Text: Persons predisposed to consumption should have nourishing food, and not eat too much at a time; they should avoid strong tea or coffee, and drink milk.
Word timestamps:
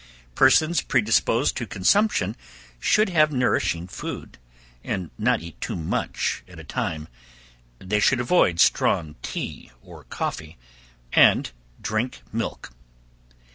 Persons 0.33 0.81
predisposed 0.81 1.55
to 1.57 1.67
consumption 1.67 2.35
should 2.79 3.09
have 3.09 3.31
nourishing 3.31 3.87
food, 3.87 4.39
and 4.83 5.11
not 5.15 5.41
eat 5.41 5.61
too 5.61 5.75
much 5.75 6.43
at 6.47 6.57
a 6.59 6.63
time; 6.63 7.07
they 7.77 7.99
should 7.99 8.19
avoid 8.19 8.59
strong 8.59 9.13
tea 9.21 9.69
or 9.83 10.05
coffee, 10.05 10.57
and 11.13 11.51
drink 11.83 12.23
milk. 12.33 12.71